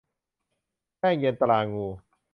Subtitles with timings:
[0.99, 1.87] แป้งเย็นตรางู